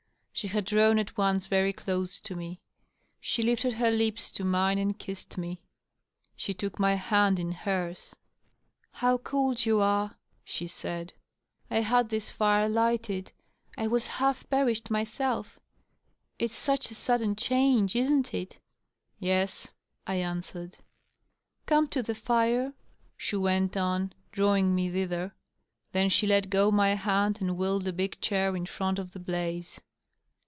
She 0.33 0.47
had 0.47 0.65
drawn 0.65 0.97
at 0.97 1.17
once 1.19 1.45
very 1.45 1.71
close 1.71 2.19
to 2.21 2.35
me. 2.35 2.61
She 3.19 3.43
lifted 3.43 3.73
her 3.73 3.91
lips 3.91 4.31
to 4.31 4.43
mine, 4.43 4.79
and 4.79 4.97
kissed 4.97 5.37
me. 5.37 5.61
She 6.35 6.51
took 6.51 6.79
my 6.79 6.95
hand 6.95 7.37
in 7.37 7.51
hers." 7.51 8.15
How 9.03 9.19
cold 9.19 9.63
you 9.67 9.77
620 9.77 9.77
DOUGLAS 9.83 10.09
DUANE. 10.09 10.17
are!" 10.17 10.17
she 10.49 10.67
said. 10.67 11.13
'^ 11.71 11.77
I 11.77 11.81
had 11.81 12.09
this 12.09 12.31
fire 12.31 12.67
lighted. 12.67 13.33
I 13.77 13.85
was 13.85 14.07
half 14.17 14.49
perished, 14.49 14.85
mysel£ 14.89 15.45
It's 16.39 16.55
such 16.55 16.89
a 16.89 16.95
sudden 16.95 17.35
change, 17.35 17.95
isn't 17.95 18.33
it?" 18.33 18.57
Yes," 19.19 19.67
I 20.07 20.15
answered." 20.15 20.77
Come 21.67 21.87
to 21.89 22.01
the 22.01 22.15
fire," 22.15 22.73
she 23.15 23.35
went 23.35 23.77
on, 23.77 24.13
drawing 24.31 24.73
me 24.73 24.89
thither. 24.89 25.35
Then 25.91 26.09
she 26.09 26.25
let 26.25 26.49
go 26.49 26.71
my 26.71 26.95
hand, 26.95 27.41
and 27.41 27.57
wheeled 27.57 27.87
a 27.87 27.93
big 27.93 28.19
chair 28.21 28.55
in 28.55 28.65
front 28.65 28.97
of 28.97 29.11
the 29.11 29.19
blaze. 29.19 29.79